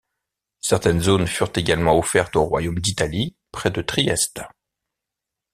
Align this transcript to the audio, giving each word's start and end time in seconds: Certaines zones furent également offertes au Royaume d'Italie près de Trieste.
Certaines 0.61 0.99
zones 1.01 1.27
furent 1.27 1.51
également 1.57 1.95
offertes 1.95 2.35
au 2.35 2.41
Royaume 2.43 2.79
d'Italie 2.79 3.35
près 3.51 3.69
de 3.69 3.83
Trieste. 3.83 4.41